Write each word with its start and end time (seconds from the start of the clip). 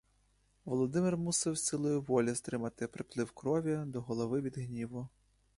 Володимир 0.65 1.17
мусив 1.17 1.57
силою 1.57 2.01
волі 2.01 2.35
стримати 2.35 2.87
приплив 2.87 3.31
крові 3.31 3.79
до 3.85 4.01
голови 4.01 4.41
від 4.41 4.57
гніву. 4.57 5.09